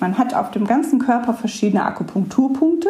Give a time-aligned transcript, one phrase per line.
[0.00, 2.88] Man hat auf dem ganzen Körper verschiedene Akupunkturpunkte,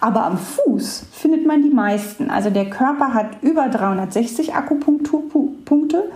[0.00, 2.30] aber am Fuß findet man die meisten.
[2.30, 6.10] Also der Körper hat über 360 Akupunkturpunkte,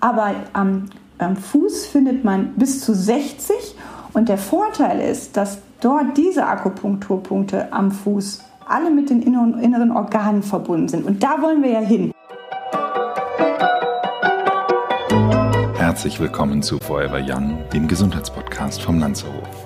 [0.00, 0.86] aber am,
[1.18, 3.54] am Fuß findet man bis zu 60.
[4.12, 10.42] Und der Vorteil ist, dass dort diese Akupunkturpunkte am Fuß alle mit den inneren Organen
[10.42, 11.06] verbunden sind.
[11.06, 12.12] Und da wollen wir ja hin.
[15.74, 19.65] Herzlich willkommen zu Forever Young, dem Gesundheitspodcast vom Lanzerhof.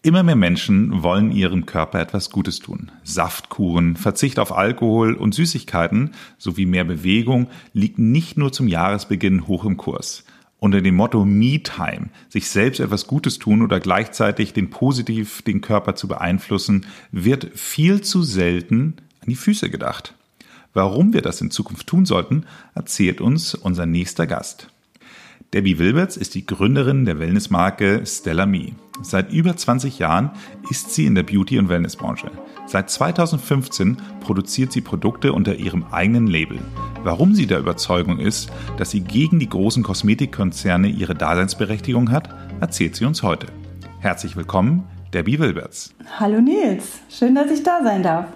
[0.00, 2.92] Immer mehr Menschen wollen ihrem Körper etwas Gutes tun.
[3.02, 9.64] Saftkuren, Verzicht auf Alkohol und Süßigkeiten sowie mehr Bewegung liegt nicht nur zum Jahresbeginn hoch
[9.64, 10.24] im Kurs.
[10.60, 15.96] Unter dem Motto Me-Time, sich selbst etwas Gutes tun oder gleichzeitig den positiv den Körper
[15.96, 20.14] zu beeinflussen, wird viel zu selten an die Füße gedacht.
[20.74, 22.44] Warum wir das in Zukunft tun sollten,
[22.74, 24.68] erzählt uns unser nächster Gast.
[25.52, 28.72] Debbie Wilberts ist die Gründerin der Wellnessmarke Stella Me.
[29.00, 30.30] Seit über 20 Jahren
[30.70, 32.30] ist sie in der Beauty- und Wellnessbranche.
[32.66, 36.58] Seit 2015 produziert sie Produkte unter ihrem eigenen Label.
[37.04, 42.96] Warum sie der Überzeugung ist, dass sie gegen die großen Kosmetikkonzerne ihre Daseinsberechtigung hat, erzählt
[42.96, 43.46] sie uns heute.
[44.00, 45.94] Herzlich willkommen, Debbie Wilberts.
[46.18, 48.26] Hallo Nils, schön, dass ich da sein darf.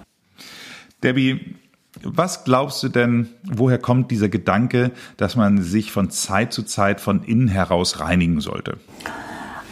[1.03, 1.55] Debbie,
[2.01, 7.01] was glaubst du denn, woher kommt dieser Gedanke, dass man sich von Zeit zu Zeit
[7.01, 8.77] von innen heraus reinigen sollte?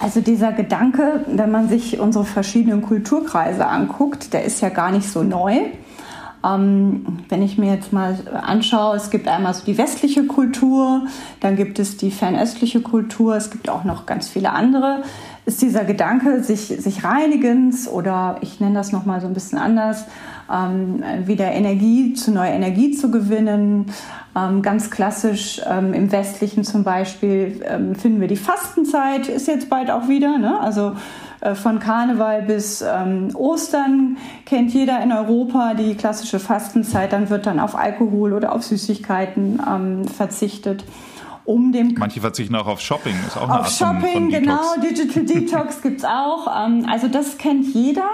[0.01, 5.07] Also dieser Gedanke, wenn man sich unsere verschiedenen Kulturkreise anguckt, der ist ja gar nicht
[5.07, 5.59] so neu.
[6.43, 11.03] Ähm, wenn ich mir jetzt mal anschaue, es gibt einmal so die westliche Kultur,
[11.39, 15.03] dann gibt es die fernöstliche Kultur, es gibt auch noch ganz viele andere.
[15.45, 20.05] Ist dieser Gedanke sich, sich reinigens oder ich nenne das nochmal so ein bisschen anders,
[20.51, 23.87] ähm, wieder Energie zu neuer Energie zu gewinnen.
[24.35, 29.69] Ähm, ganz klassisch ähm, im Westlichen zum Beispiel ähm, finden wir die Fastenzeit, ist jetzt
[29.69, 30.37] bald auch wieder.
[30.37, 30.59] Ne?
[30.59, 30.95] Also
[31.41, 37.13] äh, von Karneval bis ähm, Ostern kennt jeder in Europa die klassische Fastenzeit.
[37.13, 40.85] Dann wird dann auf Alkohol oder auf Süßigkeiten ähm, verzichtet
[41.51, 41.95] um dem.
[41.97, 45.23] Manche verzichten auch auf Shopping, ist auch eine auf Art Shopping, von, von genau, Digital
[45.25, 46.47] Detox gibt es auch.
[46.47, 48.09] also das kennt jeder.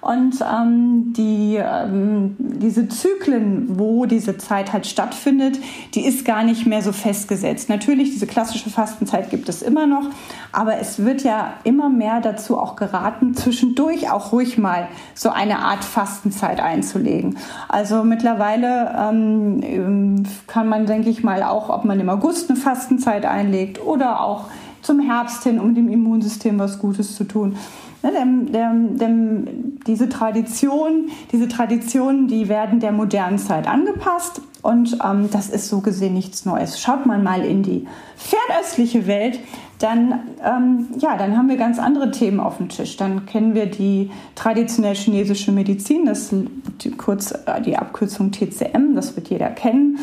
[0.00, 5.58] Und ähm, die, ähm, diese Zyklen, wo diese Zeit halt stattfindet,
[5.94, 7.68] die ist gar nicht mehr so festgesetzt.
[7.68, 10.04] Natürlich, diese klassische Fastenzeit gibt es immer noch,
[10.52, 15.58] aber es wird ja immer mehr dazu auch geraten, zwischendurch auch ruhig mal so eine
[15.58, 17.36] Art Fastenzeit einzulegen.
[17.68, 23.26] Also mittlerweile ähm, kann man, denke ich mal, auch, ob man im August eine Fastenzeit
[23.26, 24.46] einlegt oder auch
[24.80, 27.56] zum Herbst hin, um dem Immunsystem was Gutes zu tun.
[28.02, 34.96] Ne, dem, dem, dem, diese Tradition, diese Traditionen, die werden der modernen Zeit angepasst und
[35.04, 36.80] ähm, das ist so gesehen nichts Neues.
[36.80, 39.40] Schaut man mal in die fernöstliche Welt,
[39.80, 42.96] dann, ähm, ja, dann haben wir ganz andere Themen auf dem Tisch.
[42.96, 46.34] Dann kennen wir die traditionell chinesische Medizin, das
[46.82, 49.98] die, kurz äh, die Abkürzung TCM, das wird jeder kennen.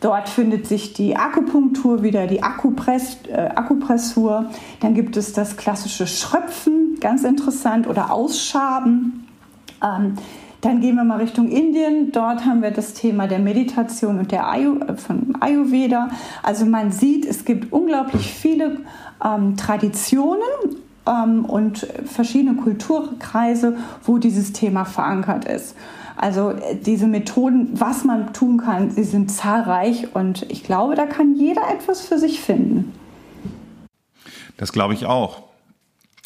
[0.00, 4.50] Dort findet sich die Akupunktur wieder, die Akupress, äh, Akupressur.
[4.80, 9.26] Dann gibt es das klassische Schröpfen, ganz interessant, oder Ausschaben.
[9.82, 10.14] Ähm,
[10.62, 12.12] dann gehen wir mal Richtung Indien.
[12.12, 16.08] Dort haben wir das Thema der Meditation und der Ayu, äh, von Ayurveda.
[16.42, 18.78] Also man sieht, es gibt unglaublich viele
[19.22, 20.40] ähm, Traditionen
[21.06, 25.74] ähm, und verschiedene Kulturkreise, wo dieses Thema verankert ist.
[26.16, 31.06] Also äh, diese Methoden, was man tun kann, sie sind zahlreich und ich glaube, da
[31.06, 32.92] kann jeder etwas für sich finden.
[34.56, 35.51] Das glaube ich auch.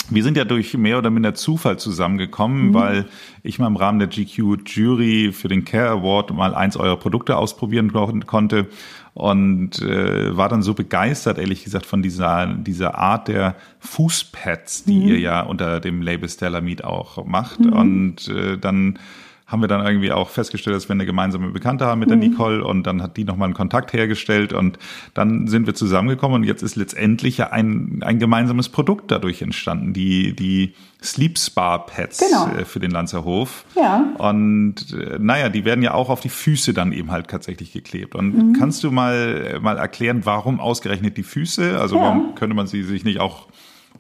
[0.08, 2.74] Wir sind ja durch mehr oder minder Zufall zusammengekommen, mhm.
[2.74, 3.04] weil
[3.42, 7.36] ich mal im Rahmen der GQ Jury für den Care Award mal eins eurer Produkte
[7.36, 7.92] ausprobieren
[8.26, 8.68] konnte
[9.14, 15.00] und äh, war dann so begeistert, ehrlich gesagt, von dieser, dieser Art der Fußpads, die
[15.00, 15.08] mhm.
[15.08, 17.60] ihr ja unter dem Label Stellar Meat auch macht.
[17.60, 17.72] Mhm.
[17.72, 18.98] Und äh, dann
[19.46, 22.30] haben wir dann irgendwie auch festgestellt, dass wir eine gemeinsame Bekannte haben mit der mhm.
[22.30, 24.76] Nicole und dann hat die nochmal einen Kontakt hergestellt und
[25.14, 29.92] dann sind wir zusammengekommen und jetzt ist letztendlich ja ein, ein gemeinsames Produkt dadurch entstanden,
[29.92, 32.48] die, die Sleep Spa Pads genau.
[32.56, 33.64] Äh, für den Lanzerhof.
[33.76, 34.14] Ja.
[34.18, 38.16] Und äh, naja, die werden ja auch auf die Füße dann eben halt tatsächlich geklebt.
[38.16, 38.52] Und mhm.
[38.58, 41.78] kannst du mal, mal erklären, warum ausgerechnet die Füße?
[41.78, 42.02] Also ja.
[42.02, 43.46] warum könnte man sie sich nicht auch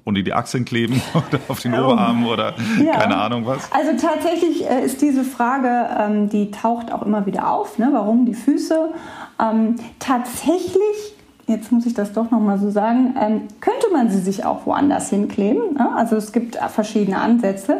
[0.06, 1.74] unter die Achseln kleben oder auf den.
[1.74, 2.92] Oberarmen oder ja.
[2.92, 3.70] keine Ahnung was?
[3.72, 7.78] Also tatsächlich äh, ist diese Frage, ähm, die taucht auch immer wieder auf.
[7.78, 7.88] Ne?
[7.92, 8.90] Warum die Füße?
[9.38, 11.16] Ähm, tatsächlich
[11.48, 15.10] jetzt muss ich das doch nochmal so sagen, ähm, könnte man sie sich auch woanders
[15.10, 15.74] hinkleben.
[15.74, 15.92] Ne?
[15.94, 17.78] Also es gibt verschiedene Ansätze.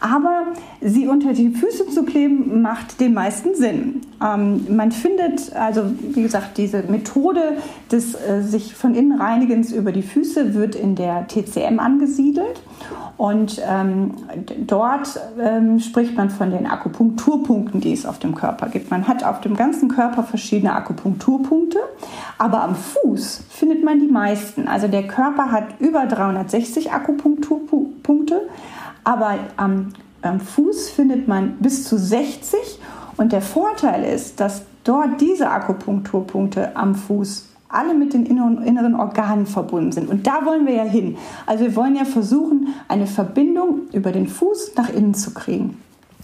[0.00, 0.46] Aber
[0.80, 4.00] sie unter die Füße zu kleben, macht den meisten Sinn.
[4.22, 7.56] Ähm, man findet, also wie gesagt, diese Methode
[7.90, 12.62] des äh, sich von innen Reinigens über die Füße wird in der TCM angesiedelt.
[13.16, 14.14] Und ähm,
[14.66, 18.90] dort ähm, spricht man von den Akupunkturpunkten, die es auf dem Körper gibt.
[18.90, 21.78] Man hat auf dem ganzen Körper verschiedene Akupunkturpunkte,
[22.38, 24.66] aber am Fuß findet man die meisten.
[24.66, 28.40] Also der Körper hat über 360 Akupunkturpunkte,
[29.04, 29.92] aber am,
[30.22, 32.58] am Fuß findet man bis zu 60.
[33.16, 39.46] Und der Vorteil ist, dass dort diese Akupunkturpunkte am Fuß alle mit den inneren Organen
[39.46, 40.10] verbunden sind.
[40.10, 41.16] Und da wollen wir ja hin.
[41.46, 45.78] Also wir wollen ja versuchen, eine Verbindung über den Fuß nach innen zu kriegen.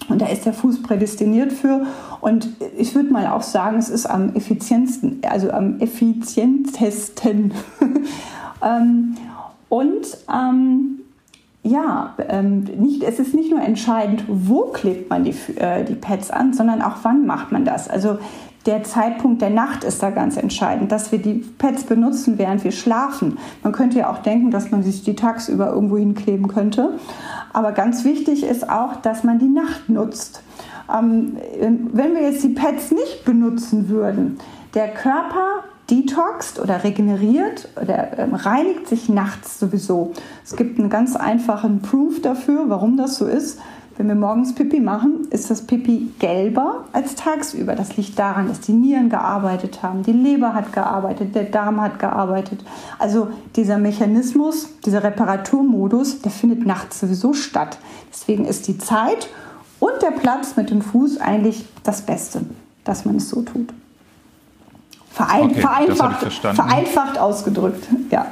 [0.08, 1.86] Und da ist der Fuß prädestiniert für.
[2.20, 7.52] Und ich würde mal auch sagen, es ist am effizientesten, also am effizientesten.
[8.60, 9.16] Ähm,
[9.68, 11.00] und ähm,
[11.62, 16.30] ja, ähm, nicht, es ist nicht nur entscheidend, wo klebt man die, äh, die Pads
[16.30, 17.88] an, sondern auch wann macht man das.
[17.88, 18.18] Also
[18.66, 22.72] der Zeitpunkt der Nacht ist da ganz entscheidend, dass wir die Pads benutzen, während wir
[22.72, 23.38] schlafen.
[23.62, 26.98] Man könnte ja auch denken, dass man sich die tagsüber irgendwo hinkleben könnte.
[27.52, 30.42] Aber ganz wichtig ist auch, dass man die Nacht nutzt.
[30.94, 31.36] Ähm,
[31.92, 34.38] wenn wir jetzt die Pads nicht benutzen würden,
[34.74, 40.12] der Körper detoxt oder regeneriert oder ähm, reinigt sich nachts sowieso.
[40.44, 43.58] Es gibt einen ganz einfachen Proof dafür, warum das so ist.
[43.96, 47.74] Wenn wir morgens Pipi machen, ist das Pipi gelber als tagsüber.
[47.74, 51.98] Das liegt daran, dass die Nieren gearbeitet haben, die Leber hat gearbeitet, der Darm hat
[51.98, 52.60] gearbeitet.
[53.00, 57.78] Also dieser Mechanismus, dieser Reparaturmodus, der findet nachts sowieso statt.
[58.12, 59.28] Deswegen ist die Zeit
[59.80, 62.42] und der Platz mit dem Fuß eigentlich das Beste,
[62.84, 63.72] dass man es so tut.
[65.18, 68.26] Verein, okay, vereinfacht, vereinfacht ausgedrückt, ja.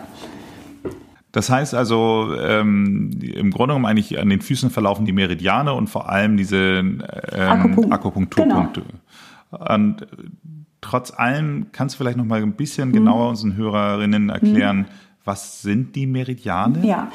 [1.33, 5.88] Das heißt also, ähm, im Grunde genommen eigentlich an den Füßen verlaufen die Meridiane und
[5.88, 7.03] vor allem diese ähm,
[7.35, 7.93] Akupunkt.
[7.93, 8.83] Akupunkturpunkte.
[9.50, 9.75] Genau.
[9.75, 10.06] Und äh,
[10.81, 13.31] trotz allem kannst du vielleicht noch mal ein bisschen genauer hm.
[13.31, 14.87] unseren Hörerinnen erklären, hm.
[15.26, 16.87] Was sind die Meridiane?
[16.87, 17.08] Ja,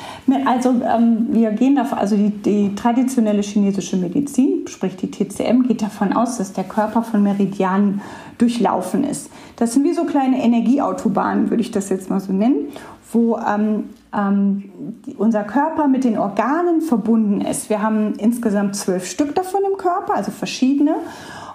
[0.45, 5.81] also ähm, wir gehen davon, also die, die, traditionelle chinesische Medizin, sprich die TCM, geht
[5.81, 8.01] davon aus, dass der Körper von Meridianen
[8.37, 9.29] durchlaufen ist.
[9.55, 12.67] Das sind wie so kleine Energieautobahnen, würde ich das jetzt mal so nennen,
[13.13, 14.69] wo ähm, ähm,
[15.17, 17.69] unser Körper mit den Organen verbunden ist.
[17.69, 20.95] Wir haben insgesamt zwölf Stück davon im Körper, also verschiedene.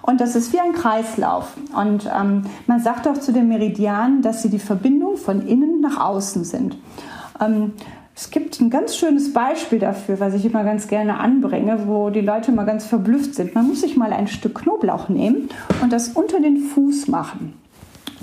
[0.07, 1.51] Und das ist wie ein Kreislauf.
[1.75, 5.99] Und ähm, man sagt auch zu den Meridianen, dass sie die Verbindung von innen nach
[5.99, 6.77] außen sind.
[7.41, 7.73] Ähm,
[8.15, 12.21] es gibt ein ganz schönes Beispiel dafür, was ich immer ganz gerne anbringe, wo die
[12.21, 13.53] Leute immer ganz verblüfft sind.
[13.53, 15.49] Man muss sich mal ein Stück Knoblauch nehmen
[15.81, 17.53] und das unter den Fuß machen.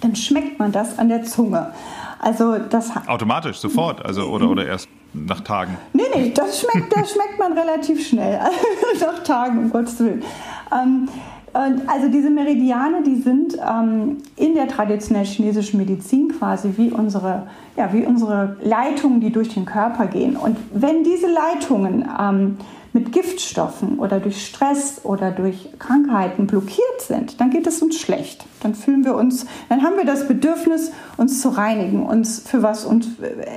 [0.00, 1.72] Dann schmeckt man das an der Zunge.
[2.18, 5.76] Also das automatisch sofort, also oder oder erst nach Tagen.
[5.92, 8.40] Nee, nee, das schmeckt, das schmeckt man relativ schnell.
[9.00, 10.24] nach Tagen, um Gottes Willen.
[10.72, 11.08] Ähm,
[11.54, 17.46] und also diese Meridiane, die sind ähm, in der traditionellen chinesischen Medizin quasi wie unsere,
[17.76, 20.36] ja, wie unsere Leitungen, die durch den Körper gehen.
[20.36, 22.56] Und wenn diese Leitungen ähm,
[22.94, 28.46] mit Giftstoffen oder durch Stress oder durch Krankheiten blockiert sind, dann geht es uns schlecht.
[28.62, 32.84] Dann fühlen wir uns, dann haben wir das Bedürfnis, uns zu reinigen, uns für was
[32.84, 33.06] und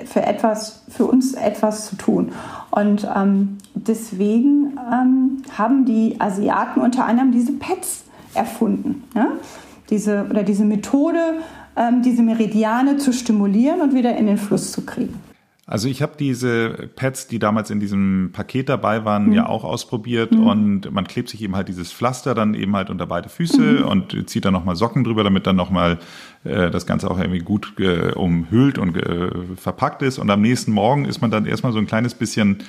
[0.06, 2.32] für etwas, für uns etwas zu tun.
[2.72, 9.04] Und ähm, deswegen ähm, haben die Asiaten unter anderem diese Pets erfunden.
[9.16, 9.28] Ja?
[9.92, 11.36] Diese, oder diese Methode,
[11.76, 15.27] ähm, diese Meridiane zu stimulieren und wieder in den Fluss zu kriegen.
[15.70, 19.34] Also ich habe diese Pads, die damals in diesem Paket dabei waren, mhm.
[19.34, 20.48] ja auch ausprobiert mhm.
[20.48, 23.84] und man klebt sich eben halt dieses Pflaster dann eben halt unter beide Füße mhm.
[23.84, 26.00] und zieht dann nochmal Socken drüber, damit dann nochmal
[26.46, 30.72] äh, das Ganze auch irgendwie gut äh, umhüllt und äh, verpackt ist und am nächsten
[30.72, 32.60] Morgen ist man dann erstmal so ein kleines bisschen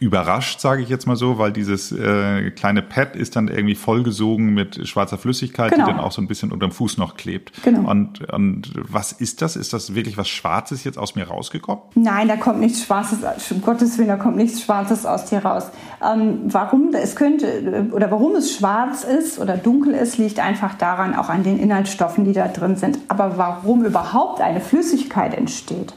[0.00, 4.52] überrascht, sage ich jetzt mal so, weil dieses äh, kleine Pad ist dann irgendwie vollgesogen
[4.54, 5.86] mit schwarzer Flüssigkeit, genau.
[5.86, 7.52] die dann auch so ein bisschen unterm Fuß noch klebt.
[7.62, 7.90] Genau.
[7.90, 9.56] Und, und was ist das?
[9.56, 11.82] Ist das wirklich was Schwarzes jetzt aus mir rausgekommen?
[11.94, 13.18] Nein, da kommt nichts Schwarzes,
[13.50, 15.70] um Gottes Willen, da kommt nichts Schwarzes aus dir raus.
[16.04, 21.14] Ähm, warum es könnte oder warum es schwarz ist oder dunkel ist, liegt einfach daran,
[21.14, 22.98] auch an den Inhaltsstoffen, die da drin sind.
[23.08, 25.94] Aber warum überhaupt eine Flüssigkeit entsteht,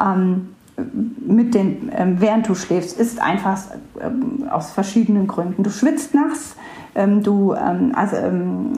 [0.00, 0.54] ähm,
[1.26, 3.58] mit den, ähm, während du schläfst, ist einfach
[4.00, 5.62] ähm, aus verschiedenen Gründen.
[5.62, 6.56] Du schwitzt nachts,
[6.94, 8.16] ähm, du also,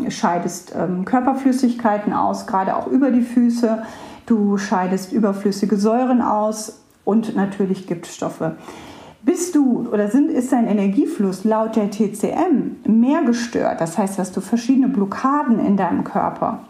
[0.08, 3.82] scheidest Körperflüssigkeiten aus, gerade auch über die Füße,
[4.26, 8.52] du scheidest überflüssige Säuren aus und natürlich Giftstoffe.
[9.22, 14.36] Bist du oder sind, ist dein Energiefluss laut der TCM mehr gestört, das heißt, hast
[14.36, 16.60] du verschiedene Blockaden in deinem Körper,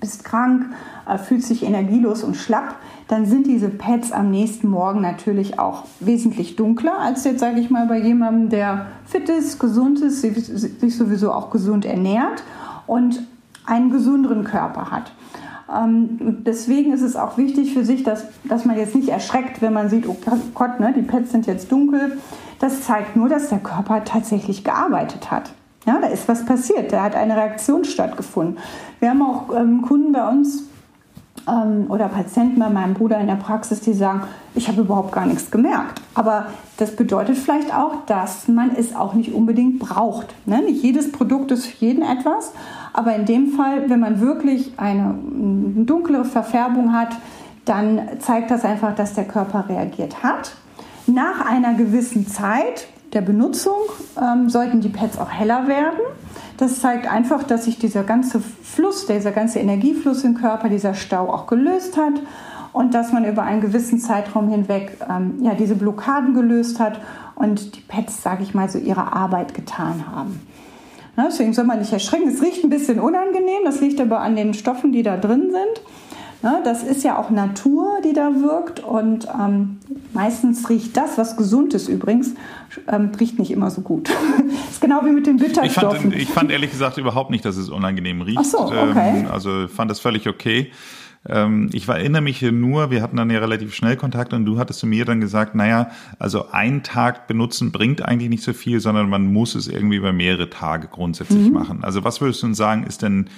[0.00, 0.66] bist krank,
[1.08, 2.76] äh, fühlst dich energielos und schlapp,
[3.08, 7.70] dann sind diese Pads am nächsten Morgen natürlich auch wesentlich dunkler als jetzt, sage ich
[7.70, 12.42] mal, bei jemandem, der fit ist, gesund ist, sich sowieso auch gesund ernährt
[12.86, 13.22] und
[13.64, 15.12] einen gesünderen Körper hat.
[15.74, 19.72] Ähm, deswegen ist es auch wichtig für sich, dass, dass man jetzt nicht erschreckt, wenn
[19.72, 20.16] man sieht, oh
[20.54, 22.18] Gott, ne, die Pads sind jetzt dunkel.
[22.60, 25.52] Das zeigt nur, dass der Körper tatsächlich gearbeitet hat.
[25.86, 28.58] Ja, da ist was passiert, da hat eine Reaktion stattgefunden.
[28.98, 30.64] Wir haben auch ähm, Kunden bei uns
[31.48, 34.22] ähm, oder Patienten bei meinem Bruder in der Praxis, die sagen,
[34.54, 36.02] ich habe überhaupt gar nichts gemerkt.
[36.14, 40.34] Aber das bedeutet vielleicht auch, dass man es auch nicht unbedingt braucht.
[40.46, 40.60] Ne?
[40.62, 42.52] Nicht jedes Produkt ist für jeden etwas,
[42.92, 47.16] aber in dem Fall, wenn man wirklich eine, eine dunklere Verfärbung hat,
[47.64, 50.52] dann zeigt das einfach, dass der Körper reagiert hat.
[51.06, 53.78] Nach einer gewissen Zeit der Benutzung
[54.22, 55.98] ähm, sollten die Pads auch heller werden.
[56.58, 61.32] Das zeigt einfach, dass sich dieser ganze Fluss, dieser ganze Energiefluss im Körper, dieser Stau
[61.32, 62.12] auch gelöst hat
[62.74, 67.00] und dass man über einen gewissen Zeitraum hinweg ähm, ja, diese Blockaden gelöst hat
[67.36, 70.42] und die Pads, sage ich mal, so ihre Arbeit getan haben.
[71.16, 72.28] Ja, deswegen soll man nicht erschrecken.
[72.28, 75.86] Es riecht ein bisschen unangenehm, das liegt aber an den Stoffen, die da drin sind.
[76.42, 79.78] Ja, das ist ja auch Natur, die da wirkt und ähm,
[80.16, 82.34] meistens riecht das, was gesund ist übrigens,
[82.88, 84.08] ähm, riecht nicht immer so gut.
[84.08, 86.08] das ist genau wie mit den Bitterstoffen.
[86.08, 88.38] Ich fand, ich fand ehrlich gesagt überhaupt nicht, dass es unangenehm riecht.
[88.40, 89.20] Ach so, okay.
[89.20, 90.72] Ähm, also fand das völlig okay.
[91.28, 94.58] Ähm, ich erinnere mich hier nur, wir hatten dann ja relativ schnell Kontakt und du
[94.58, 98.80] hattest zu mir dann gesagt, naja, also ein Tag benutzen bringt eigentlich nicht so viel,
[98.80, 101.52] sondern man muss es irgendwie über mehrere Tage grundsätzlich mhm.
[101.52, 101.84] machen.
[101.84, 103.28] Also was würdest du uns sagen, ist denn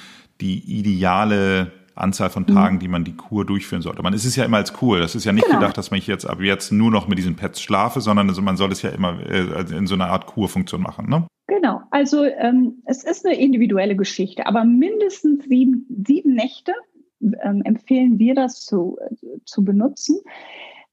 [0.41, 2.81] die ideale Anzahl von Tagen, mhm.
[2.81, 4.03] die man die Kur durchführen sollte.
[4.03, 4.99] Man ist es ja immer als Kur.
[4.99, 5.59] Das ist ja nicht genau.
[5.59, 8.57] gedacht, dass man jetzt ab jetzt nur noch mit diesen Pads schlafe, sondern also man
[8.57, 11.09] soll es ja immer äh, in so einer Art Kurfunktion machen.
[11.09, 11.27] Ne?
[11.47, 11.81] Genau.
[11.91, 16.73] Also ähm, es ist eine individuelle Geschichte, aber mindestens sieben, sieben Nächte
[17.21, 20.21] ähm, empfehlen wir das zu, äh, zu benutzen.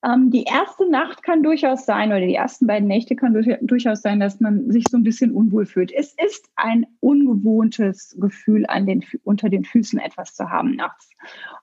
[0.06, 4.02] Ähm, die erste Nacht kann durchaus sein, oder die ersten beiden Nächte kann durch, durchaus
[4.02, 5.92] sein, dass man sich so ein bisschen unwohl fühlt.
[5.92, 11.10] Es ist ein ungewohntes Gefühl, an den, unter den Füßen etwas zu haben nachts.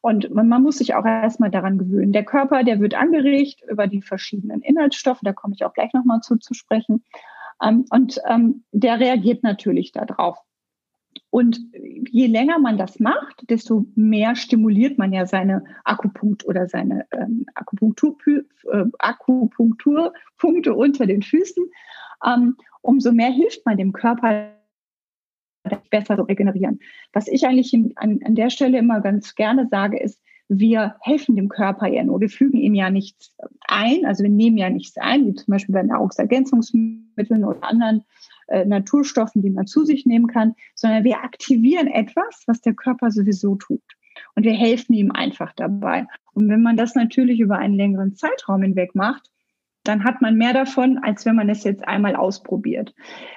[0.00, 2.12] Und man, man muss sich auch erstmal daran gewöhnen.
[2.12, 6.20] Der Körper, der wird angeregt über die verschiedenen Inhaltsstoffe, da komme ich auch gleich nochmal
[6.20, 7.04] zu, zu sprechen.
[7.62, 10.38] Ähm, und ähm, der reagiert natürlich darauf.
[11.30, 11.60] Und
[12.10, 17.46] je länger man das macht, desto mehr stimuliert man ja seine Akupunkt oder seine ähm,
[17.54, 21.64] Akupunktur, äh, Akupunkturpunkte unter den Füßen.
[22.26, 24.52] Ähm, umso mehr hilft man dem Körper
[25.90, 26.80] besser zu regenerieren.
[27.12, 31.36] Was ich eigentlich in, an, an der Stelle immer ganz gerne sage, ist, wir helfen
[31.36, 32.20] dem Körper ja nur.
[32.20, 35.72] Wir fügen ihm ja nichts ein, also wir nehmen ja nichts ein, wie zum Beispiel
[35.72, 38.04] bei Nahrungsergänzungsmitteln oder anderen
[38.48, 43.10] äh, Naturstoffen, die man zu sich nehmen kann, sondern wir aktivieren etwas, was der Körper
[43.10, 43.82] sowieso tut.
[44.34, 46.06] Und wir helfen ihm einfach dabei.
[46.34, 49.30] Und wenn man das natürlich über einen längeren Zeitraum hinweg macht,
[49.84, 52.94] dann hat man mehr davon, als wenn man es jetzt einmal ausprobiert.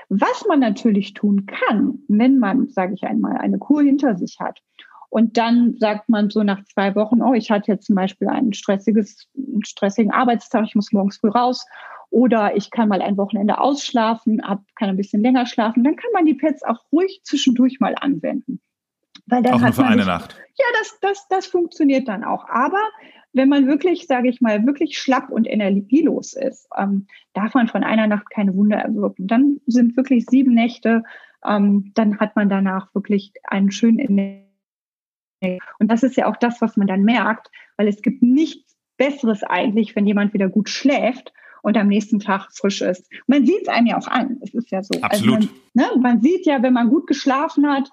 [0.09, 4.61] Was man natürlich tun kann, wenn man, sage ich einmal, eine Kur hinter sich hat
[5.09, 8.53] und dann sagt man so nach zwei Wochen, oh, ich hatte jetzt zum Beispiel einen
[8.53, 11.65] stressiges, einen stressigen Arbeitstag, ich muss morgens früh raus
[12.09, 16.25] oder ich kann mal ein Wochenende ausschlafen, kann ein bisschen länger schlafen, dann kann man
[16.25, 18.61] die Pads auch ruhig zwischendurch mal anwenden.
[19.27, 20.35] Weil dann auch nur für eine nicht, Nacht.
[20.57, 22.47] Ja, das, das, das funktioniert dann auch.
[22.47, 22.81] Aber
[23.33, 27.83] wenn man wirklich, sage ich mal, wirklich schlapp und energielos ist, ähm, darf man von
[27.83, 29.27] einer Nacht keine Wunder erwirken.
[29.27, 31.03] Dann sind wirklich sieben Nächte,
[31.45, 34.45] ähm, dann hat man danach wirklich einen schönen Energie.
[35.79, 39.43] Und das ist ja auch das, was man dann merkt, weil es gibt nichts Besseres
[39.43, 41.33] eigentlich, wenn jemand wieder gut schläft
[41.65, 43.11] und am nächsten Tag frisch ist.
[43.25, 44.37] Man sieht es einem ja auch an.
[44.41, 44.93] Es ist ja so.
[45.01, 45.35] Also Absolut.
[45.35, 47.89] Also man, ne, man sieht ja, wenn man gut geschlafen hat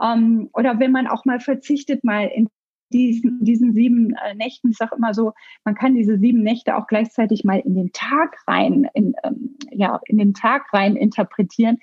[0.00, 2.48] ähm, oder wenn man auch mal verzichtet, mal in
[2.92, 5.32] diesen, diesen sieben äh, Nächten, ich sage immer so,
[5.64, 9.98] man kann diese sieben Nächte auch gleichzeitig mal in den Tag rein, in, ähm, ja,
[10.06, 11.78] in den Tag rein interpretieren.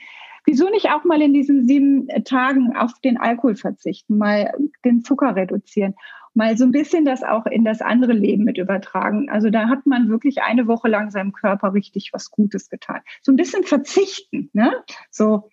[0.45, 4.53] Wieso nicht auch mal in diesen sieben Tagen auf den Alkohol verzichten, mal
[4.85, 5.95] den Zucker reduzieren
[6.33, 9.29] mal so ein bisschen das auch in das andere Leben mit übertragen.
[9.29, 13.01] Also da hat man wirklich eine Woche lang seinem Körper richtig was Gutes getan.
[13.21, 14.83] So ein bisschen verzichten, ne?
[15.11, 15.49] So,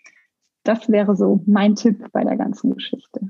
[0.65, 3.21] das wäre so mein Tipp bei der ganzen Geschichte.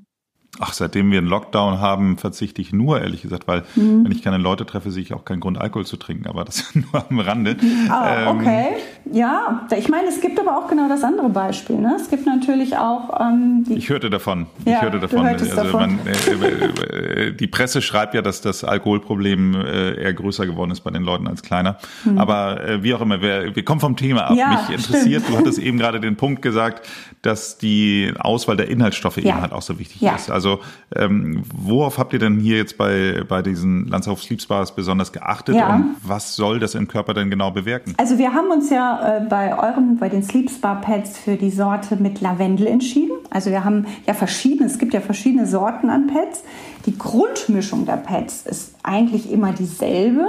[0.63, 4.05] Ach, seitdem wir einen Lockdown haben, verzichte ich nur, ehrlich gesagt, weil mhm.
[4.05, 6.67] wenn ich keine Leute treffe, sehe ich auch keinen Grund, Alkohol zu trinken, aber das
[6.75, 7.57] nur am Rande.
[7.89, 8.67] Ah, ähm, okay.
[9.11, 11.77] Ja, ich meine, es gibt aber auch genau das andere Beispiel.
[11.77, 11.97] Ne?
[11.97, 13.19] Es gibt natürlich auch.
[13.21, 14.47] Ähm, ich hörte davon.
[14.67, 15.27] Ja, ich hörte davon.
[15.27, 15.81] Also davon.
[15.81, 20.81] Man, äh, äh, die Presse schreibt ja, dass das Alkoholproblem äh, eher größer geworden ist
[20.81, 21.79] bei den Leuten als kleiner.
[22.05, 22.19] Mhm.
[22.19, 24.37] Aber äh, wie auch immer, wir, wir kommen vom Thema ab.
[24.37, 25.29] Ja, Mich interessiert, stimmt.
[25.29, 26.87] du hattest eben gerade den Punkt gesagt,
[27.23, 29.31] dass die Auswahl der Inhaltsstoffe ja.
[29.31, 30.31] eben halt auch so wichtig ist.
[30.31, 30.50] Also
[30.95, 35.57] ähm, worauf habt ihr denn hier jetzt bei, bei diesen Landshof Sleep Spas besonders geachtet
[35.57, 35.75] ja.
[35.75, 37.95] und was soll das im Körper denn genau bewirken?
[37.97, 41.51] Also wir haben uns ja äh, bei euren, bei den Sleep Spa Pads für die
[41.51, 43.13] Sorte mit Lavendel entschieden.
[43.31, 46.43] Also wir haben ja verschiedene, es gibt ja verschiedene Sorten an Pads.
[46.87, 50.27] Die Grundmischung der Pads ist eigentlich immer dieselbe.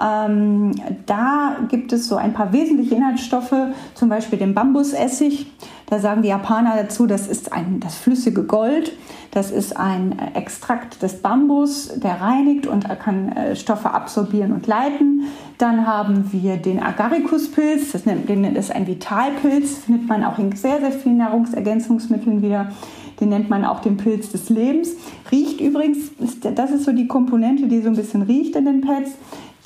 [0.00, 0.74] Ähm,
[1.06, 3.54] da gibt es so ein paar wesentliche Inhaltsstoffe,
[3.94, 5.46] zum Beispiel den Bambusessig.
[5.90, 8.92] Da sagen die Japaner dazu, das ist ein, das flüssige Gold.
[9.30, 15.24] Das ist ein Extrakt des Bambus, der reinigt und kann äh, Stoffe absorbieren und leiten.
[15.56, 20.92] Dann haben wir den Agarikuspilz, das, ist ein Vitalpilz, findet man auch in sehr, sehr
[20.92, 22.70] vielen Nahrungsergänzungsmitteln wieder.
[23.20, 24.90] Den nennt man auch den Pilz des Lebens.
[25.32, 26.12] Riecht übrigens,
[26.54, 29.10] das ist so die Komponente, die so ein bisschen riecht in den Pads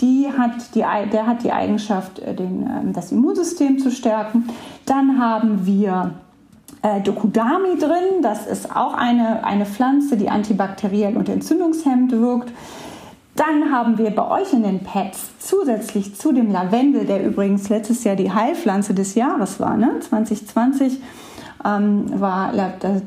[0.02, 4.48] die hat die, der hat die Eigenschaft, äh, den, ähm, das Immunsystem zu stärken.
[4.84, 6.12] Dann haben wir
[6.82, 8.20] äh, Dokudami drin.
[8.22, 12.52] Das ist auch eine, eine Pflanze, die antibakteriell und entzündungshemmend wirkt.
[13.36, 18.04] Dann haben wir bei euch in den Pads zusätzlich zu dem Lavendel, der übrigens letztes
[18.04, 20.00] Jahr die Heilpflanze des Jahres war, ne?
[20.00, 21.00] 2020
[21.64, 22.52] ähm, war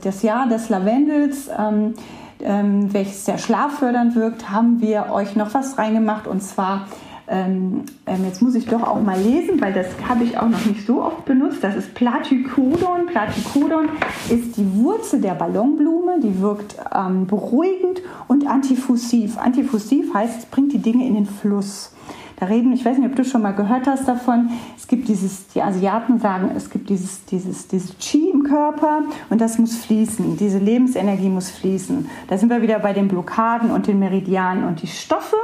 [0.01, 1.49] das Jahr des Lavendels.
[1.55, 1.93] Ähm,
[2.41, 6.87] ähm, welches sehr schlaffördernd wirkt, haben wir euch noch was reingemacht und zwar
[7.27, 10.63] ähm, ähm, jetzt muss ich doch auch mal lesen, weil das habe ich auch noch
[10.65, 11.63] nicht so oft benutzt.
[11.63, 13.07] Das ist Platycodon.
[13.07, 13.89] Platycodon
[14.29, 16.19] ist die Wurzel der Ballonblume.
[16.21, 19.39] Die wirkt ähm, beruhigend und antifusiv.
[19.39, 21.94] Antifusiv heißt, es bringt die Dinge in den Fluss.
[22.37, 24.49] Da reden, ich weiß nicht, ob du schon mal gehört hast davon.
[24.77, 29.39] Es gibt dieses, die Asiaten sagen, es gibt dieses, dieses, dieses Qi im Körper und
[29.39, 30.37] das muss fließen.
[30.37, 32.09] Diese Lebensenergie muss fließen.
[32.27, 35.37] Da sind wir wieder bei den Blockaden und den Meridianen und die Stoffe.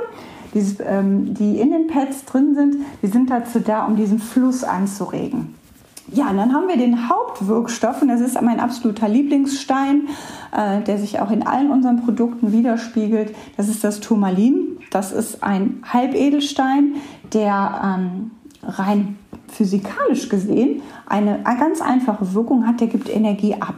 [0.54, 4.66] Dieses, ähm, die in den Pads drin sind, die sind dazu da, um diesen Fluss
[4.66, 5.56] anzuregen.
[6.14, 10.10] Ja, und dann haben wir den Hauptwirkstoff und das ist mein absoluter Lieblingsstein,
[10.52, 13.34] äh, der sich auch in allen unseren Produkten widerspiegelt.
[13.56, 14.71] Das ist das Turmalin.
[14.92, 16.98] Das ist ein Halbedelstein,
[17.34, 22.80] der ähm, rein physikalisch gesehen eine, eine, ganz einfache Wirkung hat.
[22.80, 23.76] Der gibt Energie ab.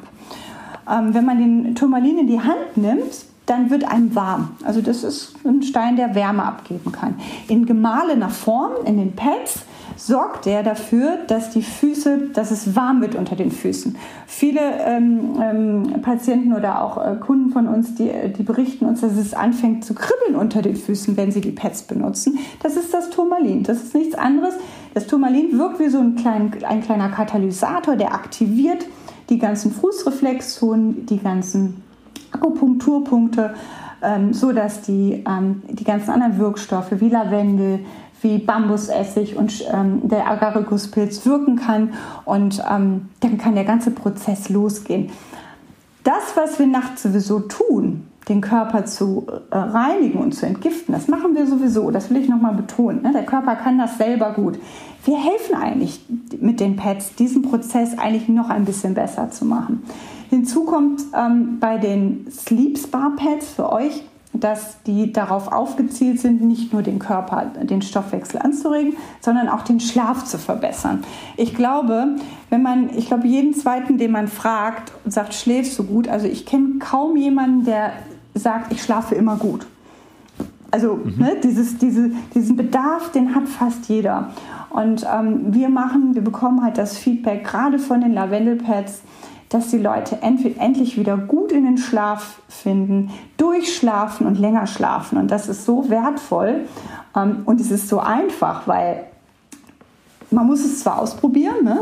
[0.91, 4.51] Ähm, wenn man den Turmalin in die Hand nimmt, dann wird einem warm.
[4.63, 7.15] Also das ist ein Stein, der Wärme abgeben kann.
[7.47, 9.65] In gemahlener Form, in den Pads,
[9.95, 13.95] sorgt der dafür, dass die Füße, dass es warm wird unter den Füßen.
[14.27, 19.13] Viele ähm, ähm, Patienten oder auch äh, Kunden von uns, die, die berichten uns, dass
[19.13, 22.39] es anfängt zu kribbeln unter den Füßen, wenn sie die Pads benutzen.
[22.61, 23.63] Das ist das Turmalin.
[23.63, 24.55] Das ist nichts anderes.
[24.93, 28.85] Das Turmalin wirkt wie so ein, klein, ein kleiner Katalysator, der aktiviert
[29.29, 31.81] die ganzen Fußreflexzonen, die ganzen
[32.31, 33.53] Akupunkturpunkte,
[34.01, 37.79] ähm, so die, ähm, die ganzen anderen Wirkstoffe wie Lavendel,
[38.23, 41.93] wie Bambusessig und ähm, der Agarikuspilz wirken kann
[42.25, 45.11] und ähm, dann kann der ganze Prozess losgehen.
[46.03, 51.07] Das, was wir nachts sowieso tun, den Körper zu äh, reinigen und zu entgiften, das
[51.07, 53.01] machen wir sowieso, das will ich nochmal betonen.
[53.01, 53.11] Ne?
[53.13, 54.59] Der Körper kann das selber gut.
[55.05, 55.99] Wir helfen eigentlich
[56.39, 59.83] mit den Pads, diesen Prozess eigentlich noch ein bisschen besser zu machen.
[60.29, 66.41] Hinzu kommt ähm, bei den Sleep Spa Pads für euch, dass die darauf aufgezielt sind,
[66.41, 71.03] nicht nur den Körper, den Stoffwechsel anzuregen, sondern auch den Schlaf zu verbessern.
[71.37, 72.15] Ich glaube,
[72.49, 76.07] wenn man, ich glaube, jeden zweiten, den man fragt und sagt, schläfst du gut?
[76.07, 77.93] Also ich kenne kaum jemanden, der
[78.33, 79.67] sagt, ich schlafe immer gut.
[80.71, 81.15] Also mhm.
[81.19, 84.31] ne, dieses, diese, diesen Bedarf, den hat fast jeder.
[84.71, 89.03] Und ähm, wir machen, wir bekommen halt das Feedback gerade von den Lavendelpads,
[89.53, 95.17] dass die Leute endlich wieder gut in den Schlaf finden, durchschlafen und länger schlafen.
[95.17, 96.61] Und das ist so wertvoll
[97.15, 99.03] ähm, und es ist so einfach, weil
[100.31, 101.81] man muss es zwar ausprobieren, ne?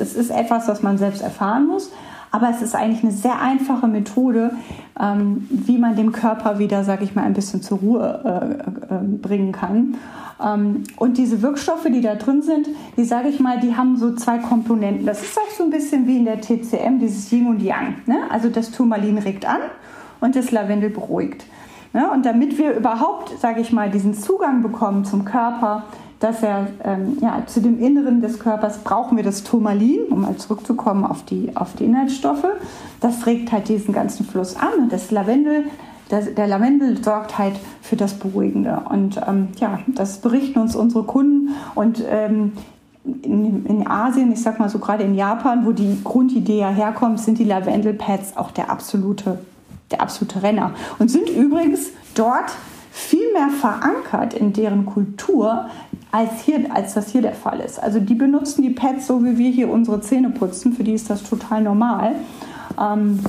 [0.00, 1.92] es ist etwas, was man selbst erfahren muss,
[2.32, 4.56] aber es ist eigentlich eine sehr einfache Methode,
[4.98, 8.98] ähm, wie man dem Körper wieder, sag ich mal, ein bisschen zur Ruhe äh, äh,
[9.04, 9.94] bringen kann.
[10.42, 14.14] Ähm, und diese Wirkstoffe, die da drin sind, die sage ich mal, die haben so
[14.14, 15.06] zwei Komponenten.
[15.06, 17.96] Das ist auch so ein bisschen wie in der TCM, dieses Yin und Yang.
[18.06, 18.18] Ne?
[18.30, 19.60] Also das Turmalin regt an
[20.20, 21.44] und das Lavendel beruhigt.
[21.92, 22.10] Ne?
[22.10, 25.84] Und damit wir überhaupt, sage ich mal, diesen Zugang bekommen zum Körper,
[26.22, 30.36] dass er ähm, ja, zu dem Inneren des Körpers brauchen wir das Turmalin, um mal
[30.36, 32.46] zurückzukommen auf die, auf die Inhaltsstoffe.
[33.00, 35.64] Das regt halt diesen ganzen Fluss an und das Lavendel,
[36.12, 38.82] das, der Lavendel sorgt halt für das Beruhigende.
[38.90, 42.52] Und ähm, ja, das berichten uns unsere Kunden und ähm,
[43.04, 47.18] in, in, Asien, ich sag mal so gerade in Japan, wo die Grundidee ja herkommt,
[47.18, 49.38] sind die Lavendelpads auch der absolute,
[49.90, 52.52] der absolute Renner und sind übrigens dort
[52.92, 55.66] viel mehr verankert in deren Kultur
[56.12, 57.82] als, hier, als das hier der Fall ist.
[57.82, 60.74] Also die benutzen die Pads so, wie wir hier unsere Zähne putzen.
[60.74, 62.14] Für die ist das total normal.
[62.78, 63.20] Ähm,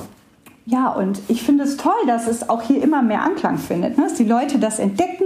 [0.65, 3.97] ja, und ich finde es toll, dass es auch hier immer mehr Anklang findet.
[3.97, 4.04] Ne?
[4.04, 5.26] Dass die Leute das entdecken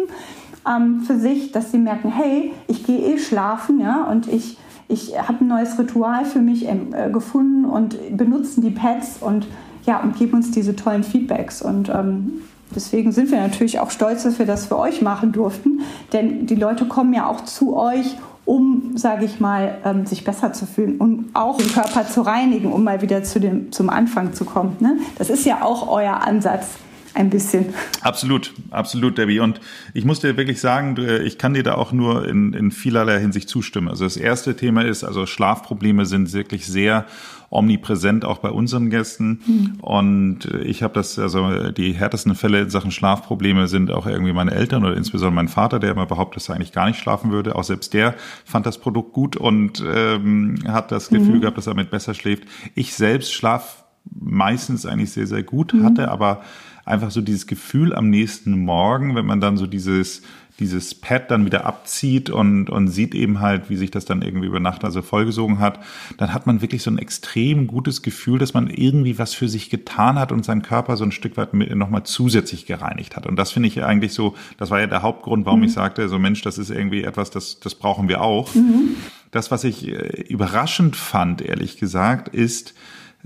[0.68, 5.20] ähm, für sich, dass sie merken, hey, ich gehe eh schlafen ja, und ich, ich
[5.20, 9.48] habe ein neues Ritual für mich äh, gefunden und benutzen die Pads und,
[9.86, 11.62] ja, und geben uns diese tollen Feedbacks.
[11.62, 12.42] Und ähm,
[12.76, 15.80] Deswegen sind wir natürlich auch stolz, dass wir das für euch machen durften,
[16.12, 20.54] denn die Leute kommen ja auch zu euch, um, sage ich mal, ähm, sich besser
[20.54, 24.34] zu fühlen, um auch den Körper zu reinigen, um mal wieder zu dem, zum Anfang
[24.34, 24.78] zu kommen.
[24.80, 24.98] Ne?
[25.18, 26.78] Das ist ja auch euer Ansatz
[27.18, 27.66] ein bisschen.
[28.02, 29.40] Absolut, absolut, Debbie.
[29.40, 29.60] Und
[29.94, 33.50] ich muss dir wirklich sagen, ich kann dir da auch nur in, in vielerlei Hinsicht
[33.50, 33.88] zustimmen.
[33.88, 37.06] Also das erste Thema ist, also Schlafprobleme sind wirklich sehr
[37.50, 39.42] omnipräsent auch bei unseren Gästen.
[39.46, 39.80] Mhm.
[39.82, 44.52] Und ich habe das, also die härtesten Fälle in Sachen Schlafprobleme sind auch irgendwie meine
[44.52, 47.56] Eltern oder insbesondere mein Vater, der immer behauptet, dass er eigentlich gar nicht schlafen würde.
[47.56, 51.42] Auch selbst der fand das Produkt gut und ähm, hat das Gefühl mhm.
[51.42, 52.44] gehabt, dass er damit besser schläft.
[52.76, 53.86] Ich selbst schlaf
[54.20, 55.84] meistens eigentlich sehr, sehr gut, mhm.
[55.84, 56.42] hatte aber
[56.86, 60.22] einfach so dieses Gefühl am nächsten Morgen, wenn man dann so dieses
[60.60, 64.48] dieses Pad dann wieder abzieht und, und sieht eben halt, wie sich das dann irgendwie
[64.48, 65.80] über Nacht also vollgesogen hat,
[66.18, 69.70] dann hat man wirklich so ein extrem gutes Gefühl, dass man irgendwie was für sich
[69.70, 73.28] getan hat und seinen Körper so ein Stück weit nochmal zusätzlich gereinigt hat.
[73.28, 75.68] Und das finde ich eigentlich so, das war ja der Hauptgrund, warum mhm.
[75.68, 78.56] ich sagte, so Mensch, das ist irgendwie etwas, das, das brauchen wir auch.
[78.56, 78.96] Mhm.
[79.30, 82.74] Das, was ich äh, überraschend fand, ehrlich gesagt, ist,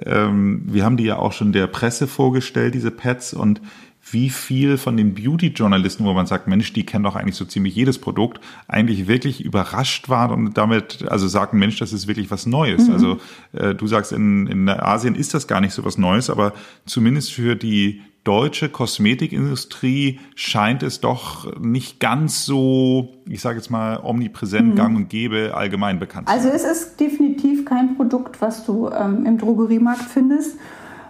[0.06, 3.62] ähm, wir haben die ja auch schon der Presse vorgestellt, diese Pads, und
[4.10, 7.76] wie viel von den Beauty-Journalisten, wo man sagt, Mensch, die kennen doch eigentlich so ziemlich
[7.76, 12.46] jedes Produkt, eigentlich wirklich überrascht waren und damit, also sagen, Mensch, das ist wirklich was
[12.46, 12.88] Neues.
[12.88, 12.94] Mhm.
[12.94, 13.18] Also
[13.54, 16.54] äh, du sagst, in, in Asien ist das gar nicht so was Neues, aber
[16.86, 24.00] zumindest für die deutsche Kosmetikindustrie scheint es doch nicht ganz so, ich sage jetzt mal,
[24.04, 24.76] omnipräsent, mhm.
[24.76, 26.28] gang und gäbe, allgemein bekannt.
[26.28, 27.21] Also es ist definitiv
[27.66, 30.58] kein Produkt, was du ähm, im Drogeriemarkt findest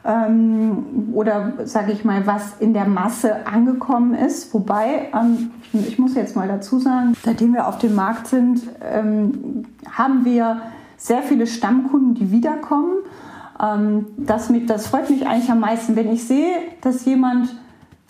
[0.04, 4.54] ähm, oder sage ich mal, was in der Masse angekommen ist.
[4.54, 9.66] Wobei, ähm, ich muss jetzt mal dazu sagen, seitdem wir auf dem Markt sind, ähm,
[9.90, 10.62] haben wir
[10.98, 12.98] sehr viele Stammkunden, die wiederkommen.
[14.18, 16.48] Das, mit, das freut mich eigentlich am meisten, wenn ich sehe,
[16.82, 17.56] dass jemand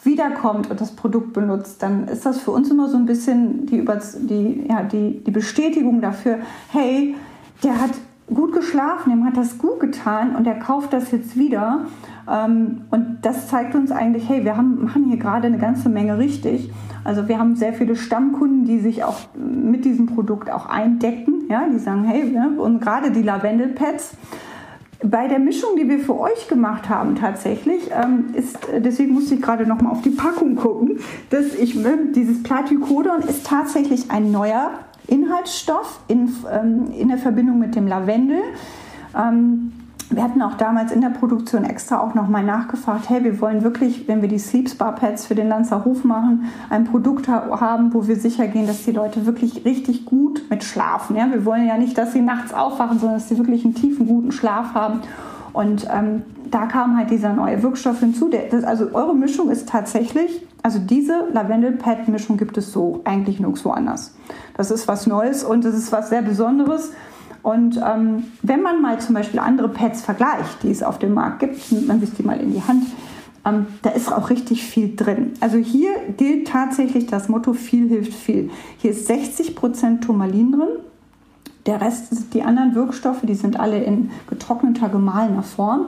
[0.04, 3.86] wiederkommt und das Produkt benutzt, dann ist das für uns immer so ein bisschen die,
[4.22, 6.40] die, ja, die, die Bestätigung dafür,
[6.72, 7.16] hey,
[7.64, 7.92] der hat
[8.34, 11.86] gut geschlafen, dem hat das gut getan und er kauft das jetzt wieder.
[12.30, 16.18] Ähm, und das zeigt uns eigentlich, hey, wir haben, machen hier gerade eine ganze Menge
[16.18, 16.72] richtig.
[17.04, 21.46] Also wir haben sehr viele Stammkunden, die sich auch mit diesem Produkt auch eindecken.
[21.50, 24.16] Ja, die sagen, hey, ne, und gerade die Lavendelpads.
[25.04, 29.42] Bei der Mischung, die wir für euch gemacht haben, tatsächlich, ähm, ist, deswegen musste ich
[29.42, 31.00] gerade noch mal auf die Packung gucken,
[31.32, 34.70] dass ich, ne, dieses Platycodon ist tatsächlich ein neuer
[35.08, 38.42] Inhaltsstoff in, ähm, in der Verbindung mit dem Lavendel.
[39.16, 39.74] Ähm,
[40.14, 44.10] wir hatten auch damals in der Produktion extra auch nochmal nachgefragt, hey, wir wollen wirklich,
[44.10, 48.08] wenn wir die Sleep Spa Pads für den Lanzer Hof machen, ein Produkt haben, wo
[48.08, 51.16] wir sicher gehen, dass die Leute wirklich richtig gut mit schlafen.
[51.16, 51.32] Ja?
[51.32, 54.34] Wir wollen ja nicht, dass sie nachts aufwachen, sondern dass sie wirklich einen tiefen, guten
[54.34, 55.00] Schlaf haben.
[55.54, 58.30] Und ähm, da kam halt dieser neue Wirkstoff hinzu.
[58.30, 63.72] Der, das, also eure Mischung ist tatsächlich, also diese Lavendel-Pad-Mischung gibt es so eigentlich nirgendwo
[63.72, 64.14] anders.
[64.56, 66.92] Das ist was Neues und das ist was sehr Besonderes.
[67.42, 71.40] Und ähm, wenn man mal zum Beispiel andere Pads vergleicht, die es auf dem Markt
[71.40, 72.86] gibt, nimmt man sich die mal in die Hand,
[73.46, 75.34] ähm, da ist auch richtig viel drin.
[75.40, 78.52] Also hier gilt tatsächlich das Motto, viel hilft viel.
[78.78, 80.70] Hier ist 60% Turmalin drin,
[81.66, 85.88] der Rest, die anderen Wirkstoffe, die sind alle in getrockneter, gemahlener Form.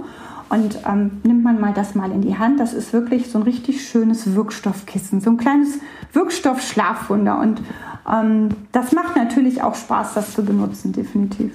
[0.54, 3.44] Und ähm, nimmt man mal das mal in die Hand, das ist wirklich so ein
[3.44, 5.80] richtig schönes Wirkstoffkissen, so ein kleines
[6.12, 7.40] Wirkstoffschlafwunder.
[7.40, 7.60] Und
[8.08, 11.54] ähm, das macht natürlich auch Spaß, das zu benutzen, definitiv.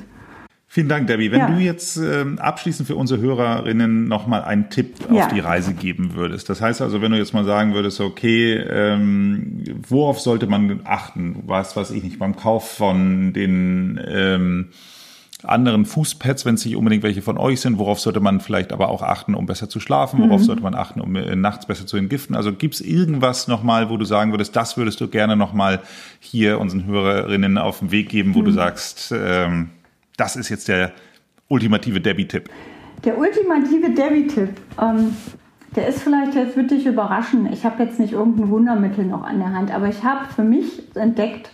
[0.66, 1.30] Vielen Dank, Debbie.
[1.30, 1.46] Wenn ja.
[1.46, 5.26] du jetzt ähm, abschließend für unsere Hörerinnen nochmal einen Tipp ja.
[5.26, 6.48] auf die Reise geben würdest.
[6.48, 11.44] Das heißt also, wenn du jetzt mal sagen würdest, okay, ähm, worauf sollte man achten?
[11.46, 14.70] Was weiß ich nicht, beim Kauf von den ähm,
[15.44, 17.78] anderen Fußpads, wenn es nicht unbedingt welche von euch sind?
[17.78, 20.20] Worauf sollte man vielleicht aber auch achten, um besser zu schlafen?
[20.20, 20.44] Worauf mhm.
[20.44, 22.34] sollte man achten, um äh, nachts besser zu entgiften?
[22.34, 25.80] Also gibt es irgendwas nochmal, wo du sagen würdest, das würdest du gerne nochmal
[26.18, 28.46] hier unseren Hörerinnen auf den Weg geben, wo mhm.
[28.46, 29.70] du sagst, ähm,
[30.16, 30.92] das ist jetzt der
[31.46, 32.50] ultimative Debbie-Tipp?
[33.04, 35.16] Der ultimative Debbie-Tipp, ähm,
[35.76, 37.52] der ist vielleicht, jetzt wird dich überraschen.
[37.52, 40.82] Ich habe jetzt nicht irgendein Wundermittel noch an der Hand, aber ich habe für mich
[40.96, 41.50] entdeckt,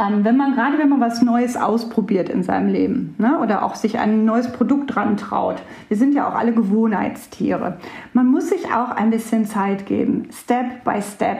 [0.00, 3.74] ähm, wenn man gerade wenn man was Neues ausprobiert in seinem Leben ne, oder auch
[3.74, 5.56] sich ein neues Produkt dran traut,
[5.88, 7.76] wir sind ja auch alle Gewohnheitstiere.
[8.14, 11.38] Man muss sich auch ein bisschen Zeit geben, Step by Step.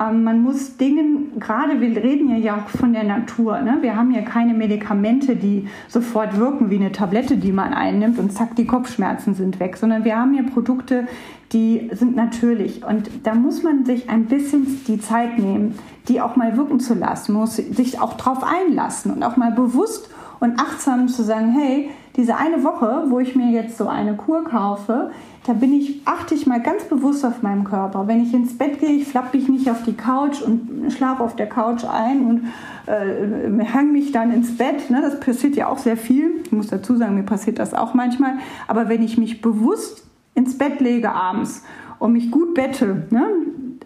[0.00, 3.60] Ähm, man muss Dingen, gerade wir reden ja auch von der Natur.
[3.60, 3.78] Ne?
[3.80, 8.32] Wir haben ja keine Medikamente, die sofort wirken wie eine Tablette, die man einnimmt und
[8.32, 11.06] zack, die Kopfschmerzen sind weg, sondern wir haben hier Produkte,
[11.52, 12.84] die sind natürlich.
[12.84, 15.74] Und da muss man sich ein bisschen die Zeit nehmen,
[16.08, 19.52] die auch mal wirken zu lassen, man muss sich auch drauf einlassen und auch mal
[19.52, 24.14] bewusst und achtsam zu sagen, hey, diese eine Woche, wo ich mir jetzt so eine
[24.14, 25.10] Kur kaufe,
[25.46, 28.06] da bin ich, achte ich mal ganz bewusst auf meinen Körper.
[28.06, 31.36] Wenn ich ins Bett gehe, ich flappe ich nicht auf die Couch und schlafe auf
[31.36, 32.44] der Couch ein und
[32.86, 34.90] äh, hang mich dann ins Bett.
[34.90, 35.02] Ne?
[35.02, 36.40] Das passiert ja auch sehr viel.
[36.44, 38.34] Ich muss dazu sagen, mir passiert das auch manchmal.
[38.68, 41.62] Aber wenn ich mich bewusst ins Bett lege abends
[41.98, 43.26] und mich gut bette, ne?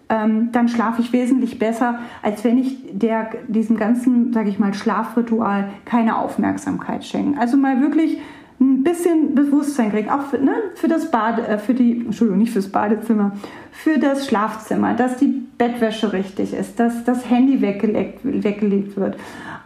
[0.08, 4.74] Ähm, dann schlafe ich wesentlich besser, als wenn ich der, diesem ganzen, sage ich mal,
[4.74, 7.38] Schlafritual keine Aufmerksamkeit schenke.
[7.38, 8.18] Also mal wirklich
[8.60, 12.52] ein bisschen Bewusstsein kriegen, auch für, ne, für das Bade, äh, für die, Entschuldigung, nicht
[12.52, 13.32] fürs Badezimmer,
[13.70, 19.16] für das Schlafzimmer, dass die Bettwäsche richtig ist, dass das Handy weggelegt, weggelegt wird.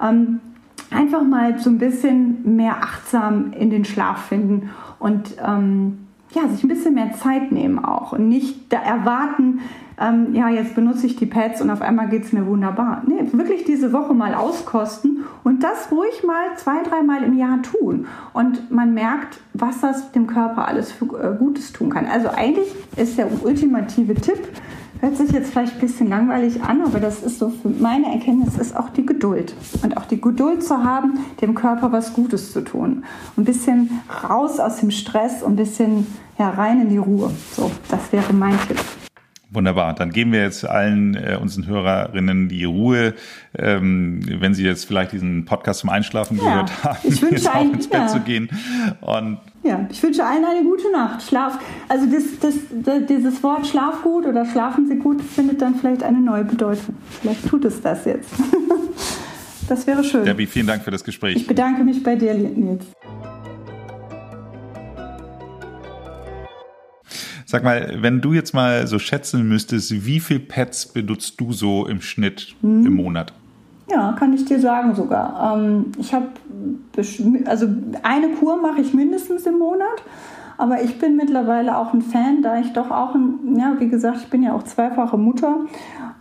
[0.03, 0.41] Ähm,
[0.91, 5.99] einfach mal so ein bisschen mehr achtsam in den Schlaf finden und ähm,
[6.35, 9.61] ja, sich ein bisschen mehr Zeit nehmen auch und nicht erwarten,
[10.01, 13.03] ähm, ja, jetzt benutze ich die Pads und auf einmal geht es mir wunderbar.
[13.07, 18.07] Nee, wirklich diese Woche mal auskosten und das ruhig mal zwei, dreimal im Jahr tun.
[18.33, 22.07] Und man merkt, was das dem Körper alles für äh, Gutes tun kann.
[22.07, 24.39] Also eigentlich ist der ultimative Tipp,
[25.01, 28.57] hört sich jetzt vielleicht ein bisschen langweilig an, aber das ist so für meine Erkenntnis,
[28.57, 29.55] ist auch die Geduld.
[29.83, 33.05] Und auch die Geduld zu haben, dem Körper was Gutes zu tun.
[33.37, 36.07] Ein bisschen raus aus dem Stress ein bisschen
[36.39, 37.31] ja, rein in die Ruhe.
[37.53, 38.79] So, das wäre mein Tipp.
[39.53, 39.95] Wunderbar.
[39.95, 43.13] Dann geben wir jetzt allen äh, unseren Hörerinnen die Ruhe,
[43.57, 47.55] ähm, wenn sie jetzt vielleicht diesen Podcast zum Einschlafen ja, gehört haben, ich wünsche jetzt
[47.55, 48.07] ein, ins Bett ja.
[48.07, 48.49] zu gehen.
[49.03, 51.23] Und ja, ich wünsche allen eine gute Nacht.
[51.23, 51.59] Schlaf.
[51.89, 56.03] Also das, das, das, dieses Wort Schlaf gut oder schlafen Sie gut findet dann vielleicht
[56.03, 56.97] eine neue Bedeutung.
[57.21, 58.31] Vielleicht tut es das jetzt.
[59.69, 60.25] das wäre schön.
[60.25, 61.37] Debbie, vielen Dank für das Gespräch.
[61.37, 62.87] Ich bedanke mich bei dir, Nils.
[67.53, 71.87] Sag mal, wenn du jetzt mal so schätzen müsstest, wie viel Pets benutzt du so
[71.87, 72.87] im Schnitt hm.
[72.87, 73.35] im Monat?
[73.91, 75.55] Ja, kann ich dir sagen sogar.
[75.55, 76.29] Ähm, ich habe,
[77.45, 77.67] also
[78.05, 80.03] eine Kur mache ich mindestens im Monat.
[80.57, 84.21] Aber ich bin mittlerweile auch ein Fan, da ich doch auch, ein, ja, wie gesagt,
[84.23, 85.57] ich bin ja auch zweifache Mutter.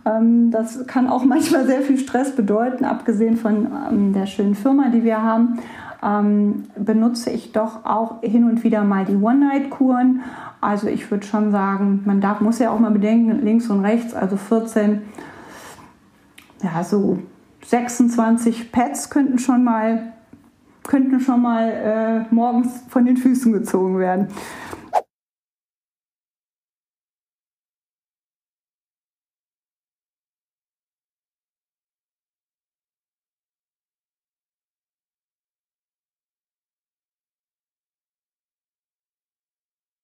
[0.04, 4.90] Ähm, das kann auch manchmal sehr viel Stress bedeuten, abgesehen von ähm, der schönen Firma,
[4.90, 5.60] die wir haben.
[6.76, 10.20] Benutze ich doch auch hin und wieder mal die One-Night-Kuren
[10.62, 14.14] also ich würde schon sagen, man darf, muss ja auch mal bedenken, links und rechts,
[14.14, 15.02] also 14,
[16.62, 17.18] ja, so
[17.66, 20.12] 26 Pads könnten schon mal,
[20.84, 21.68] könnten schon mal
[22.30, 24.28] äh, morgens von den Füßen gezogen werden.